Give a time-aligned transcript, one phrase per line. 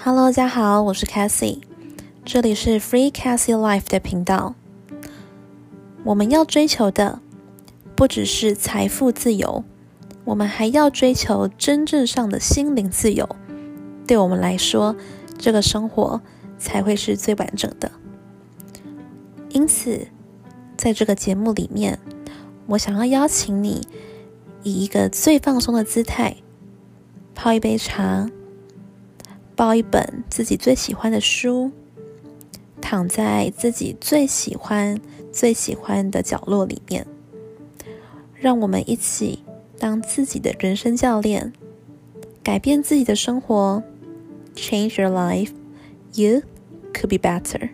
[0.00, 1.58] Hello，大家好，我是 Cassie，
[2.24, 4.54] 这里是 Free Cassie Life 的频道。
[6.04, 7.20] 我们要追求的
[7.96, 9.64] 不只是财富自由，
[10.24, 13.28] 我们还要追求真正上的心灵自由。
[14.06, 14.94] 对我们来说，
[15.36, 16.22] 这个生活
[16.58, 17.90] 才会是最完整的。
[19.48, 20.06] 因此，
[20.76, 21.98] 在这个节目里面，
[22.68, 23.88] 我想要邀请你
[24.62, 26.36] 以一个最放松的姿态，
[27.34, 28.30] 泡一杯茶。
[29.58, 31.72] 抱一本自己最喜欢的书，
[32.80, 35.00] 躺在自己最喜欢、
[35.32, 37.04] 最喜欢的角落里面，
[38.36, 39.42] 让我们一起
[39.76, 41.52] 当自己的人生教练，
[42.40, 43.82] 改变自己的生活。
[44.54, 45.50] Change your life,
[46.14, 46.42] you
[46.94, 47.70] could be better.